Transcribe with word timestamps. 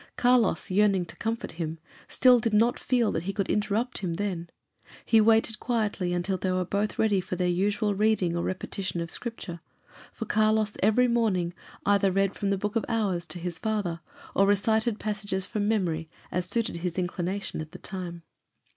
Carlos, 0.15 0.71
yearning 0.71 1.05
to 1.05 1.15
comfort 1.17 1.51
him, 1.51 1.77
still 2.07 2.39
did 2.39 2.55
not 2.55 2.79
feel 2.79 3.11
that 3.11 3.21
he 3.21 3.31
could 3.33 3.47
interrupt 3.51 3.99
him 3.99 4.15
then. 4.15 4.49
He 5.05 5.21
waited 5.21 5.59
quietly 5.59 6.11
until 6.11 6.37
they 6.37 6.51
were 6.51 6.65
both 6.65 6.97
ready 6.97 7.21
for 7.21 7.35
their 7.35 7.47
usual 7.47 7.93
reading 7.93 8.35
or 8.35 8.41
repetition 8.41 8.99
of 8.99 9.11
Scripture; 9.11 9.59
for 10.11 10.25
Carlos, 10.25 10.75
every 10.81 11.07
morning, 11.07 11.53
either 11.85 12.11
read 12.11 12.33
from 12.33 12.49
the 12.49 12.57
Book 12.57 12.75
of 12.75 12.83
Hours 12.89 13.27
to 13.27 13.37
his 13.37 13.59
father, 13.59 13.99
or 14.33 14.47
recited 14.47 14.99
passages 14.99 15.45
from 15.45 15.67
memory, 15.67 16.09
as 16.31 16.47
suited 16.47 16.77
his 16.77 16.97
inclination 16.97 17.61
at 17.61 17.71
the 17.71 17.77
time. 17.77 18.23